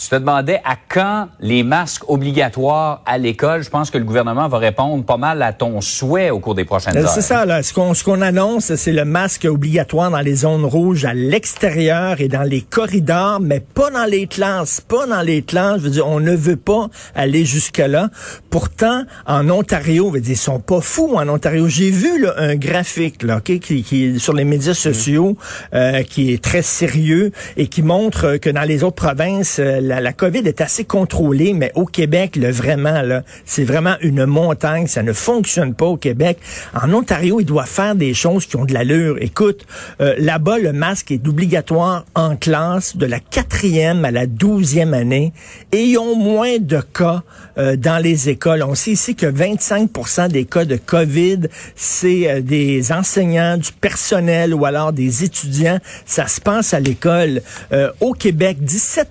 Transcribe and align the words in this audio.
Tu 0.00 0.08
te 0.08 0.14
demandais 0.14 0.62
à 0.64 0.76
quand 0.88 1.28
les 1.40 1.62
masques 1.62 2.08
obligatoires 2.08 3.02
à 3.04 3.18
l'école. 3.18 3.62
Je 3.62 3.68
pense 3.68 3.90
que 3.90 3.98
le 3.98 4.04
gouvernement 4.04 4.48
va 4.48 4.56
répondre 4.56 5.04
pas 5.04 5.18
mal 5.18 5.42
à 5.42 5.52
ton 5.52 5.82
souhait 5.82 6.30
au 6.30 6.38
cours 6.38 6.54
des 6.54 6.64
prochaines 6.64 6.96
Euh, 6.96 7.02
heures. 7.02 7.10
C'est 7.10 7.20
ça, 7.20 7.44
là. 7.44 7.62
Ce 7.62 7.74
qu'on 7.74 7.92
ce 7.92 8.02
qu'on 8.02 8.22
annonce, 8.22 8.74
c'est 8.76 8.92
le 8.92 9.04
masque 9.04 9.44
obligatoire 9.44 10.10
dans 10.10 10.20
les 10.20 10.36
zones 10.36 10.64
rouges 10.64 11.04
à 11.04 11.12
l'extérieur 11.12 12.22
et 12.22 12.28
dans 12.28 12.44
les 12.44 12.62
corridors, 12.62 13.40
mais 13.40 13.60
pas 13.60 13.90
dans 13.90 14.06
les 14.06 14.26
classes. 14.26 14.80
Pas 14.80 15.06
dans 15.06 15.20
les 15.20 15.42
classes. 15.42 15.80
Je 15.80 15.84
veux 15.84 15.90
dire, 15.90 16.06
on 16.08 16.18
ne 16.20 16.34
veut 16.34 16.56
pas 16.56 16.88
aller 17.14 17.44
jusque-là. 17.44 18.08
Pourtant, 18.48 19.04
en 19.26 19.50
Ontario, 19.50 20.06
je 20.08 20.14
veux 20.14 20.20
dire, 20.22 20.32
ils 20.32 20.36
sont 20.38 20.60
pas 20.60 20.80
fous 20.80 21.12
en 21.14 21.28
Ontario. 21.28 21.68
J'ai 21.68 21.90
vu 21.90 22.22
là, 22.22 22.32
un 22.38 22.56
graphique 22.56 23.22
là, 23.22 23.36
ok, 23.36 23.58
qui, 23.58 23.82
qui 23.82 24.18
sur 24.18 24.32
les 24.32 24.44
médias 24.44 24.72
sociaux, 24.72 25.36
euh, 25.74 26.02
qui 26.04 26.32
est 26.32 26.42
très 26.42 26.62
sérieux 26.62 27.32
et 27.58 27.66
qui 27.66 27.82
montre 27.82 28.38
que 28.38 28.48
dans 28.48 28.62
les 28.62 28.82
autres 28.82 28.96
provinces, 28.96 29.58
euh, 29.60 29.89
la, 29.98 30.12
COVID 30.12 30.40
est 30.40 30.60
assez 30.60 30.84
contrôlée, 30.84 31.52
mais 31.52 31.72
au 31.74 31.84
Québec, 31.84 32.36
là, 32.36 32.50
vraiment, 32.50 33.02
là, 33.02 33.22
c'est 33.44 33.64
vraiment 33.64 33.96
une 34.00 34.24
montagne. 34.26 34.86
Ça 34.86 35.02
ne 35.02 35.12
fonctionne 35.12 35.74
pas 35.74 35.86
au 35.86 35.96
Québec. 35.96 36.38
En 36.74 36.92
Ontario, 36.92 37.40
il 37.40 37.46
doit 37.46 37.64
faire 37.64 37.94
des 37.94 38.14
choses 38.14 38.46
qui 38.46 38.56
ont 38.56 38.64
de 38.64 38.72
l'allure. 38.72 39.16
Écoute, 39.20 39.66
euh, 40.00 40.14
là-bas, 40.18 40.58
le 40.58 40.72
masque 40.72 41.10
est 41.10 41.26
obligatoire 41.26 42.04
en 42.14 42.36
classe 42.36 42.96
de 42.96 43.06
la 43.06 43.18
quatrième 43.18 44.04
à 44.04 44.10
la 44.10 44.26
douzième 44.26 44.94
année 44.94 45.32
et 45.72 45.84
ils 45.84 45.98
ont 45.98 46.14
moins 46.14 46.58
de 46.58 46.80
cas 46.80 47.22
euh, 47.58 47.76
dans 47.76 47.98
les 47.98 48.28
écoles. 48.28 48.62
On 48.62 48.74
sait 48.74 48.92
ici 48.92 49.14
que 49.14 49.26
25% 49.26 50.28
des 50.28 50.44
cas 50.44 50.64
de 50.64 50.76
COVID, 50.76 51.40
c'est 51.74 52.30
euh, 52.30 52.40
des 52.40 52.92
enseignants, 52.92 53.56
du 53.56 53.72
personnel 53.72 54.54
ou 54.54 54.64
alors 54.64 54.92
des 54.92 55.24
étudiants. 55.24 55.78
Ça 56.06 56.26
se 56.26 56.40
passe 56.40 56.74
à 56.74 56.80
l'école. 56.80 57.42
Euh, 57.72 57.90
au 58.00 58.12
Québec, 58.12 58.58
17 58.60 59.08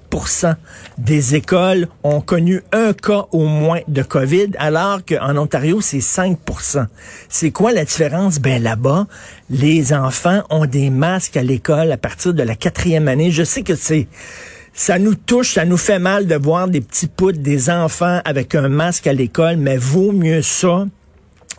des 0.98 1.36
écoles 1.36 1.88
ont 2.04 2.22
connu 2.22 2.62
un 2.72 2.94
cas 2.94 3.26
au 3.32 3.46
moins 3.46 3.82
de 3.88 4.02
COVID, 4.02 4.52
alors 4.58 5.00
qu'en 5.06 5.38
Ontario, 5.38 5.82
c'est 5.82 6.00
5% 6.00 6.86
C'est 7.30 7.52
quoi 7.52 7.72
la 7.72 7.86
différence? 7.86 8.40
Ben 8.40 8.62
là-bas, 8.62 9.08
les 9.50 9.94
enfants 9.94 10.44
ont 10.50 10.66
des 10.66 10.90
masques 10.90 11.38
à 11.38 11.44
l'école 11.44 11.92
à 11.92 11.98
partir 11.98 12.34
de 12.34 12.44
la 12.44 12.56
quatrième 12.56 13.08
année. 13.08 13.32
Je 13.32 13.44
sais 13.44 13.64
que 13.64 13.76
c'est 13.76 14.08
ça 14.74 14.98
nous 15.00 15.16
touche, 15.16 15.56
ça 15.56 15.66
nous 15.66 15.78
fait 15.78 16.00
mal 16.00 16.26
de 16.26 16.36
voir 16.36 16.68
des 16.68 16.80
petits 16.80 17.08
poutres, 17.08 17.40
des 17.40 17.70
enfants 17.70 18.22
avec 18.24 18.56
un 18.56 18.70
masque 18.70 19.08
à 19.08 19.14
l'école, 19.14 19.58
mais 19.58 19.78
vaut 19.78 20.12
mieux 20.12 20.42
ça 20.42 20.86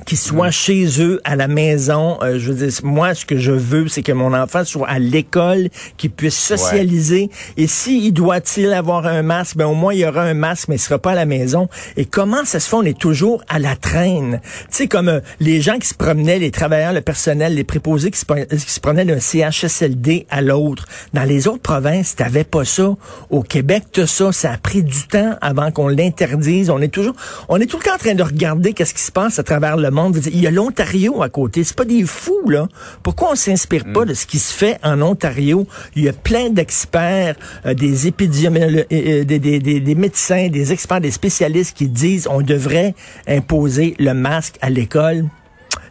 qu'ils 0.07 0.19
soient 0.19 0.51
chez 0.51 1.01
eux, 1.01 1.21
à 1.25 1.37
la 1.37 1.49
maison. 1.49 2.19
Euh, 2.23 2.39
je 2.39 2.53
veux 2.53 2.67
dire, 2.67 2.81
moi, 2.83 3.15
ce 3.15 3.25
que 3.25 3.37
je 3.37 3.53
veux, 3.53 3.89
c'est 3.89 4.03
que 4.03 4.13
mon 4.13 4.35
enfant 4.35 4.65
soit 4.65 4.89
à 4.89 4.99
l'école, 4.99 5.69
qu'il 5.97 6.11
puisse 6.11 6.37
socialiser. 6.37 7.31
Et 7.57 7.67
s'il 7.67 8.13
doit-il 8.13 8.73
avoir 8.73 9.07
un 9.07 9.23
masque, 9.23 9.57
ben 9.57 9.67
au 9.67 9.75
moins, 9.75 9.95
il 9.95 10.01
y 10.01 10.07
aura 10.07 10.23
un 10.23 10.35
masque, 10.35 10.69
mais 10.69 10.77
il 10.77 10.81
sera 10.81 10.99
pas 10.99 11.13
à 11.13 11.15
la 11.15 11.27
maison. 11.27 11.69
Et 11.97 12.05
comment 12.05 12.45
ça 12.45 12.61
se 12.61 12.69
fait? 12.69 12.77
On 12.77 12.83
est 12.83 12.99
toujours 12.99 13.43
à 13.49 13.59
la 13.59 13.77
traîne. 13.77 14.41
Tu 14.43 14.67
sais, 14.71 14.89
comme 14.89 15.09
euh, 15.09 15.21
les 15.41 15.61
gens 15.61 15.79
qui 15.79 15.89
se 15.89 15.95
promenaient, 15.95 16.39
les 16.39 16.51
travailleurs, 16.51 16.93
le 16.93 17.01
personnel, 17.01 17.55
les 17.55 17.65
préposés 17.65 18.11
qui 18.11 18.19
se, 18.19 18.25
qui 18.25 18.73
se 18.73 18.81
promenaient 18.81 19.05
d'un 19.05 19.21
CHSLD 19.21 20.27
à 20.31 20.43
l'autre. 20.43 20.87
Dans 21.15 21.25
les 21.25 21.49
autres 21.49 21.63
provinces, 21.63 22.17
t'avais 22.17 22.45
pas 22.45 22.65
ça. 22.65 22.95
Au 23.31 23.43
Québec, 23.43 23.85
t'as 23.93 24.07
ça. 24.07 24.33
Ça 24.33 24.53
a 24.53 24.59
pris 24.59 24.83
du 24.83 25.07
temps 25.09 25.37
avant 25.41 25.71
qu'on 25.71 25.89
l'interdise. 25.89 26.71
On 26.71 26.81
est 26.81 26.89
toujours, 26.89 27.15
on 27.49 27.59
est 27.61 27.67
tout 27.67 27.79
le 27.79 27.83
temps 27.83 27.95
en 27.95 27.99
train 27.99 28.15
de 28.15 28.23
regarder 28.23 28.73
qu'est-ce 28.73 28.95
qui 28.95 29.03
se 29.03 29.13
passe 29.13 29.39
à 29.39 29.43
travers 29.43 29.77
le 29.77 29.90
monde. 29.91 30.19
Il 30.27 30.41
y 30.41 30.47
a 30.47 30.51
l'Ontario 30.51 31.23
à 31.23 31.29
côté. 31.29 31.65
C'est 31.65 31.77
pas 31.77 31.85
des 31.85 32.05
fous, 32.05 32.49
là. 32.49 32.69
Pourquoi 33.03 33.33
on 33.33 33.35
s'inspire 33.35 33.85
pas 33.93 34.05
de 34.05 34.15
ce 34.15 34.27
qui 34.27 34.39
se 34.39 34.53
fait 34.53 34.79
en 34.83 35.01
Ontario? 35.03 35.67
Il 35.97 36.05
y 36.05 36.09
a 36.09 36.13
plein 36.13 36.51
d'experts, 36.51 37.37
euh, 37.67 37.75
des 37.75 38.07
épidémiologues, 38.07 38.87
des, 38.89 39.25
des, 39.25 39.39
des, 39.59 39.81
des 39.81 39.95
médecins, 39.95 40.49
des 40.49 40.73
experts, 40.73 41.01
des 41.01 41.11
spécialistes 41.11 41.77
qui 41.77 41.89
disent 41.89 42.29
on 42.31 42.41
devrait 42.43 42.95
imposer 43.27 43.95
le 43.99 44.15
masque 44.15 44.57
à 44.61 44.71
l'école. 44.71 45.25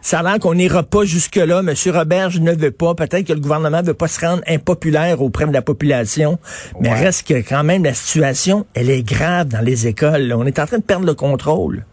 Ça 0.02 0.20
a 0.20 0.22
l'air 0.22 0.38
qu'on 0.38 0.54
n'ira 0.54 0.82
pas 0.82 1.04
jusque-là. 1.04 1.62
Monsieur 1.62 1.92
Robert, 1.92 2.30
je 2.30 2.38
ne 2.38 2.52
veux 2.52 2.70
pas. 2.70 2.94
Peut-être 2.94 3.26
que 3.26 3.32
le 3.34 3.40
gouvernement 3.40 3.82
veut 3.82 3.94
pas 3.94 4.08
se 4.08 4.20
rendre 4.24 4.42
impopulaire 4.46 5.20
auprès 5.20 5.46
de 5.46 5.52
la 5.52 5.60
population. 5.62 6.38
Mais 6.80 6.92
reste 6.94 7.26
que 7.28 7.34
quand 7.46 7.64
même 7.64 7.84
la 7.84 7.92
situation, 7.92 8.64
elle 8.74 8.88
est 8.88 9.02
grave 9.02 9.48
dans 9.48 9.60
les 9.60 9.86
écoles. 9.86 10.22
là. 10.22 10.38
On 10.38 10.46
est 10.46 10.58
en 10.58 10.66
train 10.66 10.78
de 10.78 10.82
perdre 10.82 11.04
le 11.06 11.14
contrôle. 11.14 11.84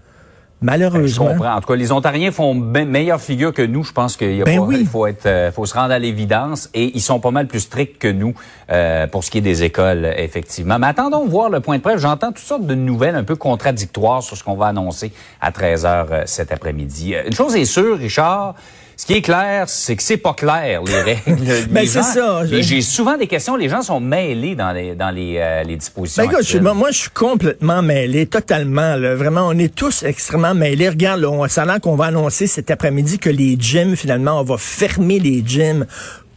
Je 0.59 0.65
Malheureusement. 0.65 1.27
comprends. 1.27 1.53
En 1.55 1.61
tout 1.61 1.67
cas, 1.67 1.75
les 1.75 1.91
Ontariens 1.91 2.31
font 2.31 2.55
me- 2.55 2.83
meilleure 2.83 3.21
figure 3.21 3.53
que 3.53 3.61
nous. 3.61 3.83
Je 3.83 3.91
pense 3.91 4.17
qu'il 4.17 4.43
Ben 4.43 4.57
oui. 4.57 4.77
il 4.81 4.87
faut 4.87 5.05
être, 5.05 5.27
euh, 5.27 5.51
faut 5.51 5.67
se 5.67 5.75
rendre 5.75 5.91
à 5.93 5.99
l'évidence 5.99 6.67
et 6.73 6.95
ils 6.95 7.01
sont 7.01 7.19
pas 7.19 7.29
mal 7.29 7.45
plus 7.45 7.59
stricts 7.59 7.99
que 8.01 8.07
nous 8.07 8.33
euh, 8.71 9.05
pour 9.05 9.23
ce 9.23 9.29
qui 9.29 9.37
est 9.37 9.41
des 9.41 9.63
écoles, 9.63 10.11
effectivement. 10.17 10.79
Mais 10.79 10.87
attendons 10.87 11.27
voir 11.27 11.51
le 11.51 11.59
point 11.59 11.77
de 11.77 11.83
presse. 11.83 12.01
J'entends 12.01 12.29
toutes 12.29 12.39
sortes 12.39 12.65
de 12.65 12.73
nouvelles 12.73 13.15
un 13.15 13.23
peu 13.23 13.35
contradictoires 13.35 14.23
sur 14.23 14.35
ce 14.35 14.43
qu'on 14.43 14.55
va 14.55 14.65
annoncer 14.67 15.11
à 15.41 15.51
13 15.51 15.85
heures 15.85 16.07
euh, 16.11 16.23
cet 16.25 16.51
après-midi. 16.51 17.13
Une 17.27 17.33
chose 17.33 17.55
est 17.55 17.65
sûre, 17.65 17.97
Richard. 17.99 18.55
Ce 18.99 19.05
qui 19.05 19.13
est 19.13 19.21
clair, 19.21 19.69
c'est 19.69 19.95
que 19.95 20.01
c'est 20.01 20.17
pas 20.17 20.33
clair 20.33 20.81
les 20.83 21.01
règles. 21.01 21.67
Ben, 21.69 21.85
c'est 21.87 22.01
ça. 22.01 22.41
J'ai 22.47 22.81
souvent 22.81 23.15
des 23.15 23.27
questions. 23.27 23.55
Les 23.55 23.69
gens 23.69 23.83
sont 23.83 23.99
mêlés 23.99 24.55
dans 24.55 24.71
les 24.71 24.95
dans 24.95 25.11
les, 25.11 25.35
euh, 25.37 25.63
les 25.63 25.75
dispositions. 25.75 26.23
Ben 26.25 26.31
écoute, 26.31 26.45
je- 26.47 26.57
moi, 26.57 26.89
je 26.91 26.97
suis 26.97 27.09
complètement 27.11 27.83
mêlé, 27.83 28.25
totalement. 28.25 28.95
là. 28.95 29.13
Vraiment, 29.13 29.47
on 29.47 29.57
est 29.59 29.73
tous 29.73 30.01
extrêmement 30.01 30.55
mêlés. 30.55 30.89
Regarde, 30.89 31.21
là, 31.21 31.29
on, 31.29 31.47
ça 31.47 31.61
a 31.61 31.65
l'air 31.65 31.79
qu'on 31.79 31.95
va 31.95 32.05
annoncer 32.05 32.47
cet 32.47 32.71
après-midi 32.71 33.19
que 33.19 33.29
les 33.29 33.55
gyms, 33.59 33.95
finalement, 33.95 34.39
on 34.39 34.43
va 34.43 34.57
fermer 34.57 35.19
les 35.19 35.43
gyms. 35.45 35.85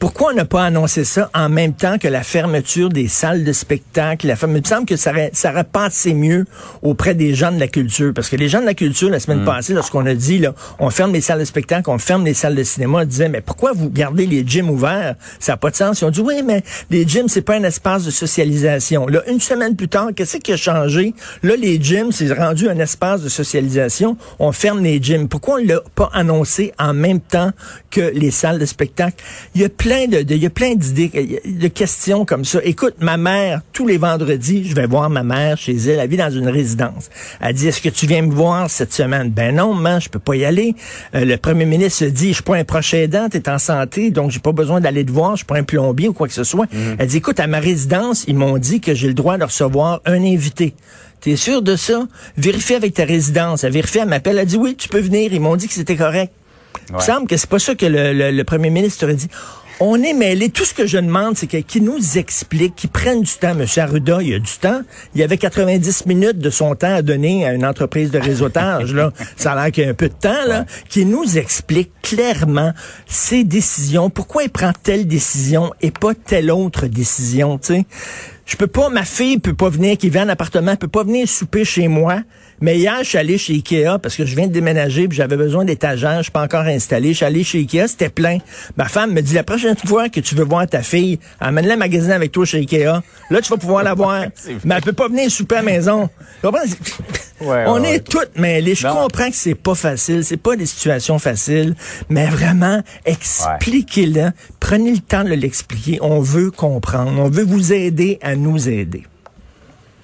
Pourquoi 0.00 0.32
on 0.32 0.34
n'a 0.34 0.46
pas 0.46 0.64
annoncé 0.64 1.04
ça 1.04 1.28
en 1.34 1.50
même 1.50 1.74
temps 1.74 1.98
que 1.98 2.08
la 2.08 2.22
fermeture 2.22 2.88
des 2.88 3.06
salles 3.06 3.44
de 3.44 3.52
spectacle? 3.52 4.26
La 4.26 4.34
Il 4.40 4.48
me 4.48 4.64
semble 4.64 4.86
que 4.86 4.96
ça 4.96 5.10
aurait, 5.10 5.28
ça 5.34 5.52
aurait 5.52 5.62
passé 5.62 6.14
mieux 6.14 6.46
auprès 6.80 7.14
des 7.14 7.34
gens 7.34 7.52
de 7.52 7.60
la 7.60 7.68
culture. 7.68 8.14
Parce 8.14 8.30
que 8.30 8.36
les 8.36 8.48
gens 8.48 8.62
de 8.62 8.64
la 8.64 8.72
culture, 8.72 9.10
la 9.10 9.20
semaine 9.20 9.44
passée, 9.44 9.74
lorsqu'on 9.74 10.06
a 10.06 10.14
dit, 10.14 10.38
là, 10.38 10.54
on 10.78 10.88
ferme 10.88 11.12
les 11.12 11.20
salles 11.20 11.40
de 11.40 11.44
spectacle, 11.44 11.90
on 11.90 11.98
ferme 11.98 12.24
les 12.24 12.32
salles 12.32 12.54
de 12.54 12.62
cinéma, 12.62 13.04
disaient, 13.04 13.28
mais 13.28 13.42
pourquoi 13.42 13.72
vous 13.74 13.90
gardez 13.90 14.24
les 14.24 14.42
gyms 14.46 14.70
ouverts? 14.70 15.16
Ça 15.38 15.52
n'a 15.52 15.56
pas 15.58 15.70
de 15.70 15.76
sens. 15.76 16.00
Ils 16.00 16.06
ont 16.06 16.10
dit, 16.10 16.22
oui, 16.22 16.42
mais 16.42 16.62
les 16.88 17.06
gyms, 17.06 17.28
c'est 17.28 17.42
pas 17.42 17.56
un 17.56 17.64
espace 17.64 18.06
de 18.06 18.10
socialisation. 18.10 19.06
Là, 19.06 19.22
une 19.28 19.40
semaine 19.40 19.76
plus 19.76 19.88
tard, 19.88 20.12
qu'est-ce 20.16 20.38
qui 20.38 20.54
a 20.54 20.56
changé? 20.56 21.12
Là, 21.42 21.56
les 21.56 21.78
gyms, 21.78 22.10
c'est 22.10 22.32
rendu 22.32 22.70
un 22.70 22.78
espace 22.78 23.20
de 23.20 23.28
socialisation. 23.28 24.16
On 24.38 24.52
ferme 24.52 24.82
les 24.82 24.98
gyms. 25.02 25.28
Pourquoi 25.28 25.56
on 25.56 25.62
l'a 25.62 25.82
pas 25.94 26.08
annoncé 26.14 26.72
en 26.78 26.94
même 26.94 27.20
temps 27.20 27.50
que 27.90 28.12
les 28.14 28.30
salles 28.30 28.58
de 28.58 28.64
spectacle? 28.64 29.22
Il 29.54 29.60
y 29.60 29.64
a 29.66 29.68
plein 29.68 29.89
de, 30.06 30.22
de- 30.22 30.34
il 30.34 30.42
y 30.42 30.46
a 30.46 30.50
plein 30.50 30.74
d'idées, 30.74 31.40
de 31.44 31.68
questions 31.68 32.24
comme 32.24 32.44
ça. 32.44 32.60
Écoute, 32.64 32.94
ma 33.00 33.16
mère, 33.16 33.60
tous 33.72 33.86
les 33.86 33.98
vendredis, 33.98 34.64
je 34.68 34.74
vais 34.74 34.86
voir 34.86 35.10
ma 35.10 35.22
mère 35.22 35.59
chez 35.59 35.74
elle. 35.76 35.98
Elle 36.00 36.09
vit 36.09 36.16
dans 36.16 36.30
une 36.30 36.48
résidence. 36.48 37.10
Elle 37.41 37.54
dit, 37.54 37.68
est-ce 37.68 37.80
que 37.80 37.88
tu 37.88 38.06
viens 38.06 38.22
me 38.22 38.32
voir 38.32 38.70
cette 38.70 38.92
semaine? 38.92 39.30
Ben 39.30 39.54
non, 39.56 39.74
maman, 39.74 40.00
je 40.00 40.09
peux 40.09 40.18
pas 40.18 40.36
y 40.36 40.44
aller. 40.44 40.74
Euh, 41.15 41.24
le 41.24 41.36
premier 41.36 41.65
ministre 41.66 41.98
se 42.00 42.04
dit, 42.04 42.28
je 42.28 42.34
suis 42.34 42.42
pas 42.42 42.56
un 42.56 42.65
proche 42.65 42.94
aidant, 42.94 43.28
t'es 43.28 43.48
en 43.48 43.59
santé, 43.59 44.10
donc 44.10 44.30
j'ai 44.30 44.41
pas 44.41 44.53
besoin 44.53 44.80
d'aller 44.80 45.04
te 45.04 45.10
voir, 45.10 45.32
je 45.32 45.38
suis 45.38 45.47
pas 45.47 45.56
un 45.56 45.65
plombier 45.65 46.09
ou 46.09 46.12
quoi 46.12 46.28
que 46.28 46.34
ce 46.34 46.44
soit. 46.44 46.66
Elle 46.98 47.06
dit, 47.06 47.16
écoute, 47.18 47.41
à 47.41 47.47
ma 47.47 47.59
résidence, 47.59 48.24
ils 48.28 48.36
m'ont 48.36 48.59
dit 48.59 48.80
que 48.80 48.94
j'ai 48.94 49.09
le 49.09 49.15
droit 49.15 49.38
de 49.38 49.44
recevoir 49.44 50.00
un 50.06 50.22
invité. 50.24 50.74
T'es 51.20 51.36
sûr 51.36 51.60
de 51.62 51.76
ça? 51.76 52.06
Vérifie 52.36 52.74
avec 52.74 52.94
ta 52.94 53.04
résidence. 53.04 53.65
Elle 53.65 53.72
vérifie, 53.72 53.98
elle 53.98 54.09
m'appelle, 54.09 54.38
elle 54.38 54.47
dit, 54.47 54.56
oui, 54.56 54.74
tu 54.76 54.88
peux 54.88 55.00
venir. 55.00 55.32
Ils 55.32 55.41
m'ont 55.41 55.56
dit 55.56 55.68
que 55.68 55.74
c'était 55.74 55.97
correct. 55.97 56.32
Il 56.88 56.94
me 56.94 57.00
semble 57.00 57.26
que 57.28 57.36
c'est 57.36 57.48
pas 57.48 57.59
ça 57.59 57.74
que 57.74 57.86
le, 57.86 58.12
le- 58.12 58.30
le 58.30 58.44
premier 58.44 58.70
ministre 58.70 59.04
aurait 59.04 59.15
dit. 59.15 59.28
On 59.82 60.03
est 60.03 60.12
mêlés. 60.12 60.50
Tout 60.50 60.66
ce 60.66 60.74
que 60.74 60.86
je 60.86 60.98
demande, 60.98 61.38
c'est 61.38 61.47
qu'ils 61.47 61.84
nous 61.84 62.18
expliquent, 62.18 62.77
qu'ils 62.77 62.91
prennent 62.91 63.22
du 63.22 63.32
temps. 63.32 63.54
Monsieur 63.54 63.80
Arruda, 63.82 64.18
il 64.21 64.28
y 64.28 64.34
a 64.34 64.38
du 64.38 64.53
temps. 64.60 64.82
Il 65.15 65.21
y 65.22 65.24
avait 65.24 65.38
90 65.38 66.04
minutes 66.04 66.38
de 66.38 66.50
son 66.50 66.74
temps 66.74 66.94
à 66.94 67.00
donner 67.00 67.47
à 67.47 67.54
une 67.54 67.65
entreprise 67.65 68.10
de 68.10 68.18
réseautage. 68.18 68.92
là. 68.92 69.10
Ça 69.36 69.53
a 69.53 69.54
l'air 69.62 69.72
qu'il 69.72 69.84
y 69.84 69.86
a 69.86 69.91
un 69.91 69.94
peu 69.94 70.09
de 70.10 70.15
temps. 70.15 70.44
là. 70.47 70.66
Qu'il 70.91 71.09
nous 71.09 71.38
explique 71.38 71.92
clairement 72.03 72.72
ses 73.06 73.42
décisions. 73.42 74.10
Pourquoi 74.10 74.42
il 74.42 74.50
prend 74.50 74.72
telle 74.82 75.06
décision 75.06 75.72
et 75.80 75.91
pas 75.91 76.12
telle 76.15 76.50
autre 76.50 76.86
décision, 76.86 77.56
tu 77.59 77.68
sais? 77.74 77.86
Je 78.44 78.56
peux 78.56 78.66
pas, 78.66 78.88
ma 78.91 79.04
fille 79.04 79.38
peut 79.38 79.54
pas 79.54 79.68
venir, 79.71 79.97
qui 79.97 80.10
vient 80.10 80.27
en 80.27 80.28
appartement, 80.28 80.74
peut 80.77 80.88
pas 80.88 81.04
venir 81.04 81.28
souper 81.28 81.65
chez 81.65 81.86
moi. 81.86 82.21
Mais 82.60 82.78
hier, 82.78 82.98
je 83.01 83.09
suis 83.09 83.18
allé 83.18 83.39
chez 83.39 83.54
Ikea 83.54 83.98
parce 84.03 84.16
que 84.16 84.27
je 84.27 84.36
viens 84.36 84.47
de 84.47 84.53
déménager 84.53 85.09
puis 85.09 85.16
j'avais 85.16 85.36
besoin 85.36 85.65
d'étagères. 85.65 86.18
Je 86.18 86.24
suis 86.24 86.33
pas 86.33 86.42
encore 86.42 86.66
installé. 86.66 87.09
Je 87.09 87.16
suis 87.16 87.24
allé 87.24 87.42
chez 87.42 87.59
Ikea, 87.59 87.89
c'était 87.89 88.10
plein. 88.10 88.39
Ma 88.77 88.86
femme 88.86 89.12
me 89.12 89.22
dit, 89.22 89.34
la 89.34 89.45
prochaine 89.45 89.77
fois 89.77 90.09
que 90.09 90.21
tu 90.21 90.34
veux 90.34 90.45
voir 90.45 90.66
ta 90.66 90.83
fille, 90.83 91.18
amène-la 91.41 91.77
magasiner 91.77 92.12
avec 92.12 92.33
toi 92.33 92.45
chez 92.45 92.59
Ikea. 92.59 93.03
Là, 93.30 93.41
tu 93.41 93.48
vas 93.48 93.57
pouvoir 93.57 93.83
la 93.83 93.95
voir. 93.95 94.24
mais 94.65 94.74
elle 94.74 94.83
peut 94.83 94.92
pas 94.92 95.09
venir 95.09 95.30
souper 95.30 95.57
à 95.57 95.62
la 95.62 95.65
maison. 95.65 96.10
Ouais, 97.41 97.65
On 97.66 97.80
ouais, 97.80 97.97
est 97.97 98.07
toutes 98.07 98.36
mêlées. 98.36 98.74
Je 98.74 98.86
comprends 98.86 99.30
que 99.30 99.36
c'est 99.36 99.54
pas 99.54 99.74
facile. 99.74 100.24
C'est 100.24 100.36
pas 100.36 100.56
des 100.56 100.66
situations 100.66 101.18
faciles. 101.18 101.74
Mais 102.10 102.27
vraiment, 102.27 102.83
expliquez-le. 103.06 104.33
Prenez 104.59 104.92
le 104.92 104.98
temps 104.98 105.24
de 105.24 105.30
l'expliquer. 105.30 105.98
On 106.03 106.21
veut 106.21 106.51
comprendre. 106.51 107.13
On 107.18 107.30
veut 107.30 107.45
vous 107.45 107.72
aider 107.72 108.18
à 108.21 108.36
nous 108.36 108.68
aider. 108.68 109.04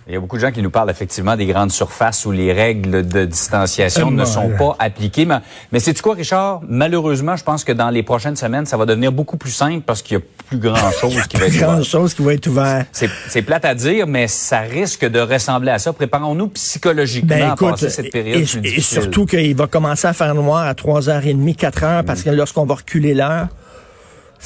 Il 0.09 0.15
y 0.15 0.17
a 0.17 0.21
beaucoup 0.21 0.37
de 0.37 0.41
gens 0.41 0.53
qui 0.53 0.63
nous 0.63 0.71
parlent 0.71 0.89
effectivement 0.89 1.35
des 1.37 1.47
grandes 1.47 1.73
surfaces 1.73 2.25
où 2.27 2.31
les 2.31 2.53
règles 2.53 3.09
de 3.09 3.25
distanciation 3.25 4.13
ne 4.13 4.25
sont 4.25 4.51
pas 4.57 4.77
appliquées. 4.79 5.25
Mais, 5.25 5.39
mais 5.73 5.81
c'est 5.81 6.01
quoi, 6.01 6.15
Richard? 6.15 6.61
Malheureusement, 6.69 7.35
je 7.35 7.43
pense 7.43 7.65
que 7.65 7.73
dans 7.73 7.91
les 7.91 8.05
prochaines 8.05 8.37
semaines, 8.37 8.67
ça 8.67 8.77
va 8.77 8.87
devenir 8.87 9.11
beaucoup 9.11 9.37
plus 9.37 9.51
simple 9.51 9.81
parce 9.85 10.03
qu'il 10.03 10.19
y 10.19 10.21
a 10.21 10.23
plus 10.47 10.59
grand 10.59 10.93
chose 10.93 11.27
qui 11.27 11.37
va 11.39 11.47
être 11.47 11.57
Grand 11.59 11.73
ouvert. 11.73 11.85
chose 11.85 12.15
qui 12.15 12.23
va 12.23 12.35
être 12.35 12.47
ouvert. 12.47 12.85
C'est 12.93 13.11
c'est 13.29 13.43
plate 13.43 13.65
à 13.65 13.75
dire, 13.75 14.07
mais 14.07 14.29
ça 14.29 14.61
risque 14.61 15.05
de 15.05 15.19
ressembler 15.19 15.73
à 15.73 15.81
ça. 15.81 15.93
Préparons-nous 15.93 16.49
psychologiquement 16.51 17.29
Ben 17.37 17.51
à 17.51 17.57
passer 17.57 17.91
cette 17.91 18.13
période 18.13 18.43
et, 18.43 18.45
plus 18.45 18.79
et 18.79 18.81
surtout 18.81 19.27
qu'il 19.27 19.57
va 19.57 19.67
commencer 19.67 20.07
à 20.07 20.13
faire 20.13 20.37
noir 20.37 20.69
à 20.69 20.75
3h30, 20.75 21.57
4h, 21.57 22.05
parce 22.05 22.23
que 22.23 22.31
lorsqu'on 22.31 22.65
va 22.65 22.77
reculer 22.77 23.13
l'heure, 23.13 23.49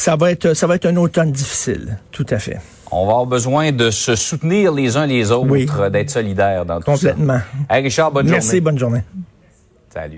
ça 0.01 0.17
va 0.17 0.31
être 0.31 0.55
ça 0.55 0.67
va 0.67 0.77
être 0.77 0.87
un 0.87 0.97
automne 0.97 1.31
difficile. 1.31 1.99
Tout 2.11 2.25
à 2.31 2.39
fait. 2.39 2.59
On 2.91 3.05
va 3.05 3.13
avoir 3.13 3.27
besoin 3.27 3.71
de 3.71 3.91
se 3.91 4.17
soutenir 4.17 4.73
les 4.73 4.97
uns 4.97 5.05
les 5.05 5.31
autres, 5.31 5.47
Oui. 5.51 5.69
d'être 5.93 6.09
solidaires 6.11 6.65
dans 6.65 6.79
tout 6.81 6.91
Complètement. 6.91 7.39
ça. 7.69 7.77
Hey 7.77 7.83
Richard, 7.83 8.11
bonne 8.11 8.27
Merci, 8.27 8.47
journée. 8.49 8.61
bonne 8.63 8.79
journée. 8.79 9.03
Salut. 9.93 10.17